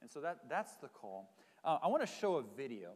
[0.00, 1.34] And so that, that's the call.
[1.64, 2.90] Uh, I want to show a video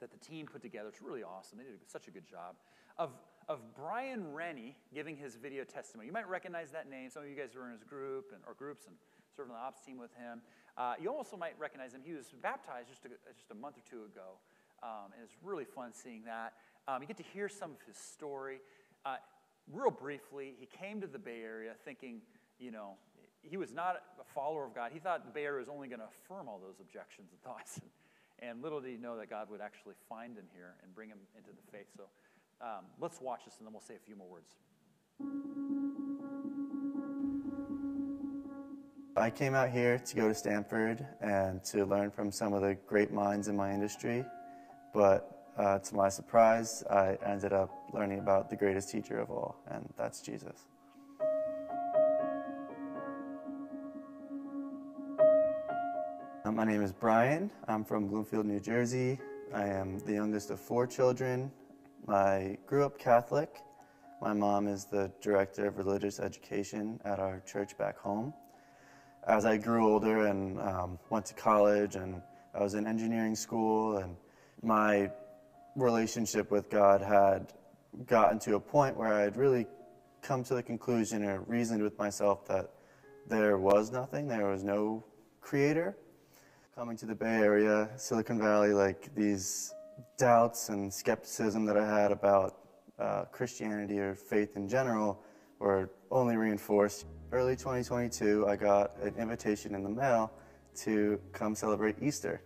[0.00, 0.88] that the team put together.
[0.88, 1.58] It's really awesome.
[1.58, 2.56] They did such a good job
[2.98, 3.10] of,
[3.48, 6.06] of Brian Rennie giving his video testimony.
[6.06, 7.10] You might recognize that name.
[7.10, 8.96] Some of you guys were in his group and, or groups and
[9.36, 10.40] served on the ops team with him.
[10.76, 12.00] Uh, you also might recognize him.
[12.04, 14.38] He was baptized just a, just a month or two ago.
[14.82, 16.54] Um, and it's really fun seeing that.
[16.88, 18.60] Um, you get to hear some of his story.
[19.04, 19.16] Uh,
[19.72, 22.20] real briefly, he came to the Bay Area thinking,
[22.58, 22.94] you know,
[23.42, 24.90] he was not a follower of God.
[24.92, 27.80] He thought the Bay Area was only going to affirm all those objections and thoughts.
[27.80, 27.90] And,
[28.50, 31.18] and, little did he know that God would actually find him here and bring him
[31.36, 31.86] into the faith.
[31.96, 32.04] So
[32.64, 34.54] um, let's watch this and then we'll say a few more words.
[39.16, 42.76] I came out here to go to Stanford and to learn from some of the
[42.86, 44.24] great minds in my industry.
[44.92, 49.56] But uh, to my surprise, I ended up learning about the greatest teacher of all,
[49.70, 50.66] and that's Jesus.
[56.44, 57.50] Uh, my name is Brian.
[57.68, 59.20] I'm from Bloomfield, New Jersey.
[59.54, 61.52] I am the youngest of four children.
[62.08, 63.62] I grew up Catholic.
[64.20, 68.34] My mom is the director of religious education at our church back home.
[69.26, 72.20] As I grew older and um, went to college, and
[72.54, 74.16] I was in engineering school, and
[74.62, 75.10] my
[75.76, 77.54] relationship with God had
[78.06, 79.66] gotten to a point where I had really
[80.20, 82.70] come to the conclusion or reasoned with myself that
[83.28, 85.02] there was nothing, there was no
[85.40, 85.96] creator.
[86.74, 89.72] Coming to the Bay Area, Silicon Valley, like these
[90.18, 92.58] doubts and skepticism that I had about
[92.98, 95.20] uh, Christianity or faith in general
[95.58, 97.06] were only reinforced.
[97.32, 100.32] Early 2022, I got an invitation in the mail
[100.76, 102.42] to come celebrate Easter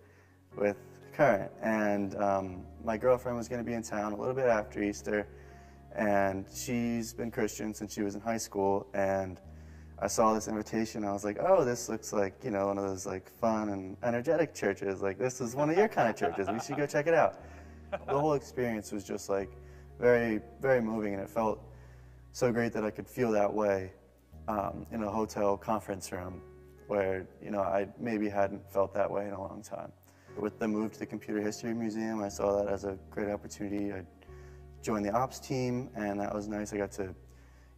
[0.57, 0.77] with
[1.13, 1.51] current.
[1.63, 5.27] And um, my girlfriend was going to be in town a little bit after Easter,
[5.95, 8.87] and she's been Christian since she was in high school.
[8.95, 9.41] And
[10.01, 11.05] I saw this invitation.
[11.05, 13.97] I was like, oh, this looks like you know one of those like fun and
[14.03, 15.03] energetic churches.
[15.03, 16.49] Like this is one of your kind of churches.
[16.49, 17.41] We should go check it out.
[17.91, 19.51] The whole experience was just like
[19.99, 21.61] very, very moving, and it felt
[22.33, 23.93] so great that I could feel that way
[24.47, 26.41] um, in a hotel conference room
[26.87, 29.91] where you know I maybe hadn't felt that way in a long time.
[30.37, 33.93] With the move to the Computer History Museum, I saw that as a great opportunity.
[33.93, 34.03] I
[34.81, 36.73] joined the ops team, and that was nice.
[36.73, 37.13] I got to,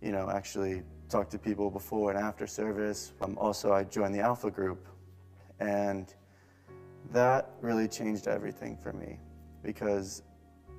[0.03, 3.13] you know, actually talk to people before and after service.
[3.21, 4.87] Um, also, I joined the Alpha group,
[5.59, 6.15] and
[7.13, 9.19] that really changed everything for me
[9.63, 10.23] because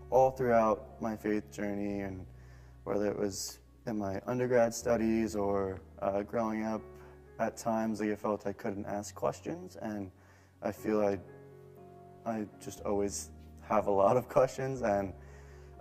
[0.10, 2.26] all throughout my faith journey, and
[2.86, 6.82] whether it was in my undergrad studies or uh, growing up,
[7.40, 10.12] at times like I felt I couldn't ask questions, and
[10.62, 11.20] I feel I
[12.26, 13.32] I just always
[13.62, 15.14] have a lot of questions and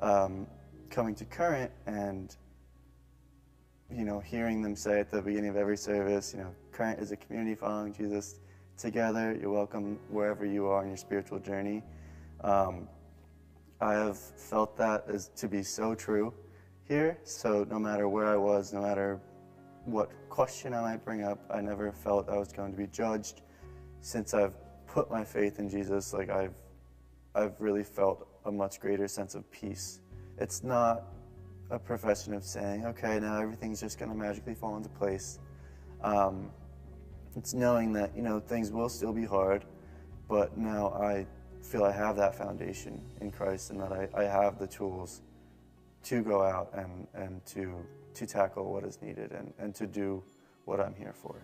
[0.00, 0.46] um,
[0.88, 2.34] coming to current and
[3.92, 7.12] you know hearing them say at the beginning of every service you know current is
[7.12, 8.40] a community following jesus
[8.80, 9.36] together.
[9.38, 11.82] You're welcome wherever you are in your spiritual journey.
[12.42, 12.88] Um,
[13.82, 16.32] i have felt that as to be so true
[16.88, 17.18] here.
[17.24, 19.20] So no matter where i was no matter
[19.84, 23.42] what question i might bring up i never felt i was going to be judged.
[24.00, 24.54] Since i've
[24.86, 26.54] put my faith in Jesus, like I've,
[27.34, 30.00] I've really felt a much greater sense of peace.
[30.38, 31.04] It's not
[31.70, 35.38] a profession of saying, okay, now everything's just going to magically fall into place.
[36.02, 36.50] Um,
[37.36, 39.64] it's knowing that, you know, things will still be hard,
[40.28, 41.26] but now I
[41.62, 45.22] feel I have that foundation in Christ and that I, I have the tools
[46.04, 47.74] to go out and, and to,
[48.14, 50.22] to tackle what is needed and, and to do
[50.64, 51.36] what I'm here for.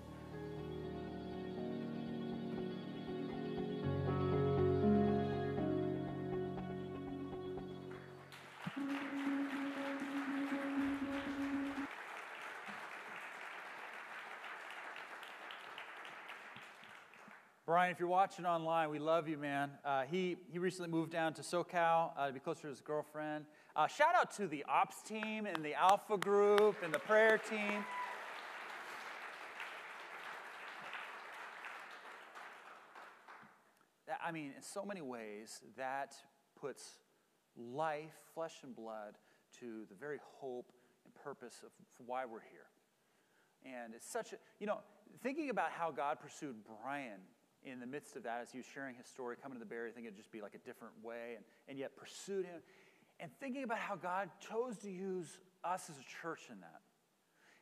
[17.66, 19.72] Brian, if you're watching online, we love you, man.
[19.84, 23.44] Uh, he, he recently moved down to SoCal uh, to be closer to his girlfriend.
[23.74, 27.84] Uh, shout out to the ops team and the Alpha group and the prayer team.
[34.06, 36.14] That, I mean, in so many ways, that
[36.60, 37.00] puts
[37.56, 39.16] life, flesh and blood,
[39.58, 40.70] to the very hope
[41.04, 41.72] and purpose of
[42.06, 42.68] why we're here.
[43.64, 44.78] And it's such a, you know,
[45.20, 47.18] thinking about how God pursued Brian
[47.66, 49.76] in the midst of that, as he was sharing his story, coming to the Bay
[49.76, 52.60] Area, I think it'd just be like a different way, and, and yet pursued him.
[53.18, 56.80] And thinking about how God chose to use us as a church in that.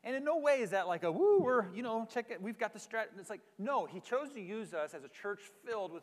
[0.03, 2.59] And in no way is that like a woo, we're, you know, check it, we've
[2.59, 3.07] got the strat.
[3.19, 6.03] It's like, no, he chose to use us as a church filled with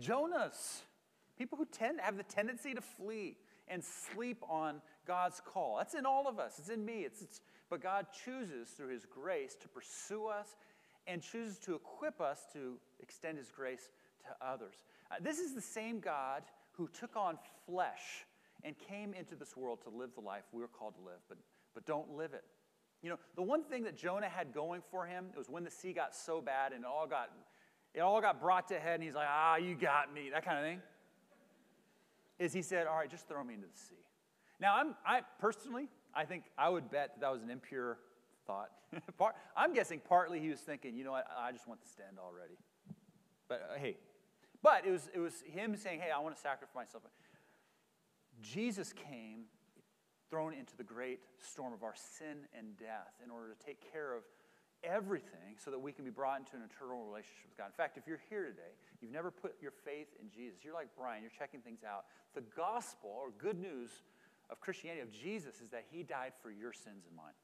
[0.00, 0.82] Jonahs,
[1.38, 3.36] people who tend to have the tendency to flee
[3.68, 5.76] and sleep on God's call.
[5.78, 7.04] That's in all of us, it's in me.
[7.04, 7.40] It's, it's,
[7.70, 10.56] but God chooses through his grace to pursue us
[11.08, 13.90] and chooses to equip us to extend his grace
[14.20, 14.84] to others.
[15.10, 16.42] Uh, this is the same God
[16.72, 18.24] who took on flesh
[18.62, 21.38] and came into this world to live the life we were called to live, but,
[21.74, 22.44] but don't live it.
[23.02, 25.92] You know, the one thing that Jonah had going for him was when the sea
[25.92, 27.30] got so bad and it all got,
[27.94, 30.58] it all got brought to head, and he's like, ah, you got me, that kind
[30.58, 30.82] of thing,
[32.38, 33.94] is he said, all right, just throw me into the sea.
[34.60, 37.98] Now, I'm, I personally, I think I would bet that, that was an impure
[38.48, 38.70] thought.
[39.56, 42.54] I'm guessing partly he was thinking, you know what, I just want the stand already.
[43.48, 43.96] But uh, hey,
[44.62, 47.04] but it was, it was him saying, hey, I want to sacrifice myself.
[48.42, 49.44] Jesus came
[50.30, 54.14] thrown into the great storm of our sin and death in order to take care
[54.14, 54.22] of
[54.84, 57.66] everything so that we can be brought into an eternal relationship with God.
[57.66, 60.88] In fact, if you're here today, you've never put your faith in Jesus, you're like
[60.96, 62.04] Brian, you're checking things out.
[62.34, 63.90] The gospel or good news
[64.50, 67.34] of Christianity, of Jesus, is that he died for your sins and mine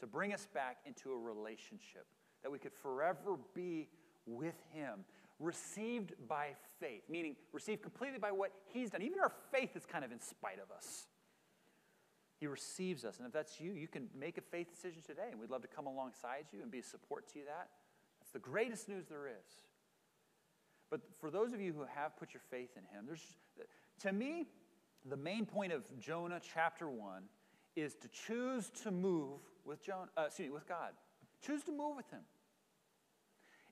[0.00, 2.06] to bring us back into a relationship,
[2.42, 3.88] that we could forever be
[4.26, 5.04] with Him,
[5.38, 6.48] received by
[6.78, 9.02] faith, meaning received completely by what He's done.
[9.02, 11.06] Even our faith is kind of in spite of us.
[12.38, 13.18] He receives us.
[13.18, 15.68] And if that's you, you can make a faith decision today, and we'd love to
[15.68, 17.68] come alongside you and be a support to you that.
[18.20, 19.52] That's the greatest news there is.
[20.90, 23.24] But for those of you who have put your faith in him, there's
[24.00, 24.46] to me,
[25.08, 27.22] the main point of Jonah chapter 1
[27.76, 30.90] is to choose to move with Jonah, uh, excuse me, with God.
[31.44, 32.20] Choose to move with him.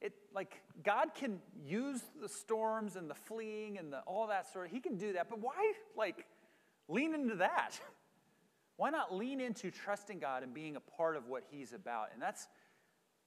[0.00, 4.66] It like God can use the storms and the fleeing and the, all that sort
[4.66, 6.24] of he can do that, but why like
[6.88, 7.78] lean into that?
[8.76, 12.10] Why not lean into trusting God and being a part of what he's about?
[12.14, 12.46] And that's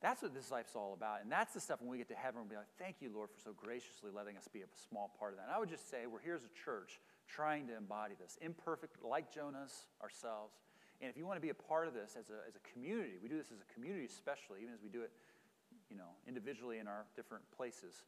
[0.01, 1.21] that's what this life's all about.
[1.21, 3.29] And that's the stuff when we get to heaven, we'll be like, thank you, Lord,
[3.29, 5.45] for so graciously letting us be a small part of that.
[5.45, 8.37] And I would just say we're here as a church trying to embody this.
[8.41, 10.55] Imperfect, like Jonah's ourselves,
[11.01, 13.17] and if you want to be a part of this as a, as a community,
[13.21, 15.11] we do this as a community especially, even as we do it,
[15.89, 18.05] you know, individually in our different places.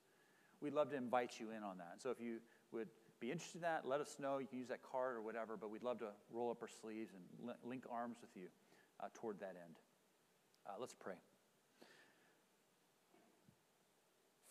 [0.61, 2.01] We'd love to invite you in on that.
[2.01, 2.37] So if you
[2.71, 2.87] would
[3.19, 4.37] be interested in that, let us know.
[4.37, 7.13] You can use that card or whatever, but we'd love to roll up our sleeves
[7.13, 8.47] and link arms with you
[9.01, 9.75] uh, toward that end.
[10.67, 11.15] Uh, let's pray.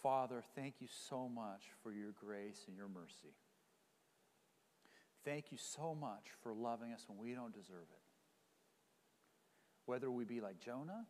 [0.02, 3.36] Father, thank you so much for your grace and your mercy.
[5.24, 8.01] Thank you so much for loving us when we don't deserve it
[9.86, 11.06] whether we be like Jonah,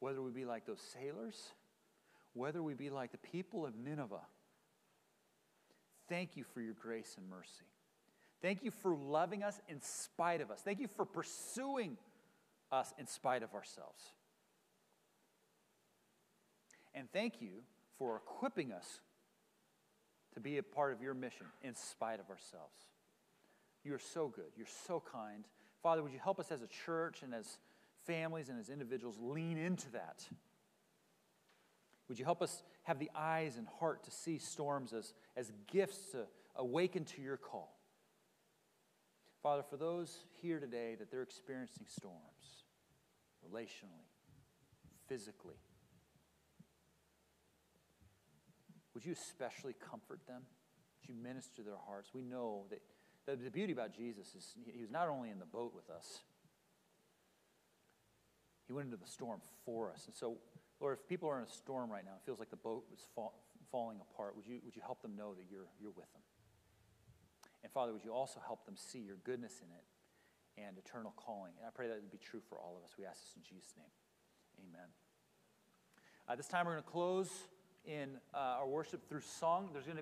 [0.00, 1.52] whether we be like those sailors,
[2.32, 4.26] whether we be like the people of Nineveh.
[6.08, 7.64] Thank you for your grace and mercy.
[8.42, 10.60] Thank you for loving us in spite of us.
[10.60, 11.96] Thank you for pursuing
[12.70, 14.02] us in spite of ourselves.
[16.94, 17.62] And thank you
[17.98, 19.00] for equipping us
[20.34, 22.74] to be a part of your mission in spite of ourselves.
[23.84, 24.52] You are so good.
[24.56, 25.44] You're so kind.
[25.82, 27.58] Father, would you help us as a church and as
[28.06, 30.24] families and as individuals lean into that.
[32.08, 36.10] Would you help us have the eyes and heart to see storms as, as gifts
[36.12, 36.26] to
[36.56, 37.74] awaken to your call?
[39.42, 42.64] Father, for those here today that they're experiencing storms,
[43.46, 44.08] relationally,
[45.08, 45.56] physically,
[48.94, 50.42] would you especially comfort them?
[51.00, 52.10] Would you minister their hearts?
[52.14, 52.80] We know that,
[53.26, 56.20] the, beauty about Jesus is he was not only in the boat with us,
[58.74, 60.06] he went into the storm for us.
[60.06, 60.38] And so,
[60.80, 62.98] Lord, if people are in a storm right now, it feels like the boat is
[63.14, 63.38] fall,
[63.70, 66.22] falling apart, would you, would you help them know that you're, you're with them?
[67.62, 71.52] And Father, would you also help them see your goodness in it and eternal calling?
[71.58, 72.96] And I pray that it would be true for all of us.
[72.98, 73.94] We ask this in Jesus' name.
[74.58, 74.88] Amen.
[76.26, 77.30] Uh, this time we're going to close
[77.86, 79.70] in uh, our worship through song.
[79.72, 79.92] There's going to